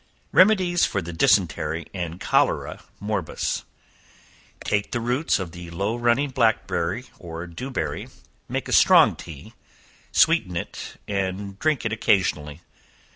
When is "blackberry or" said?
6.31-7.45